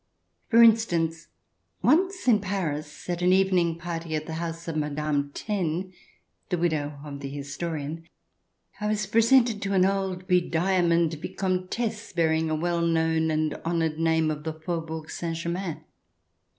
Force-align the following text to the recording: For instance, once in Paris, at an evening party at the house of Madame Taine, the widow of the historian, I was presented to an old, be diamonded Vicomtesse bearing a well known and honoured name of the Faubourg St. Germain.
For 0.49 0.63
instance, 0.63 1.27
once 1.83 2.27
in 2.27 2.39
Paris, 2.39 3.07
at 3.07 3.21
an 3.21 3.31
evening 3.31 3.77
party 3.77 4.15
at 4.15 4.25
the 4.25 4.33
house 4.41 4.67
of 4.67 4.75
Madame 4.75 5.29
Taine, 5.35 5.93
the 6.49 6.57
widow 6.57 6.97
of 7.05 7.19
the 7.19 7.29
historian, 7.29 8.07
I 8.79 8.87
was 8.87 9.05
presented 9.05 9.61
to 9.61 9.73
an 9.75 9.85
old, 9.85 10.25
be 10.25 10.41
diamonded 10.41 11.21
Vicomtesse 11.21 12.13
bearing 12.13 12.49
a 12.49 12.55
well 12.55 12.81
known 12.81 13.29
and 13.29 13.53
honoured 13.63 13.99
name 13.99 14.31
of 14.31 14.43
the 14.43 14.53
Faubourg 14.53 15.07
St. 15.11 15.37
Germain. 15.37 15.83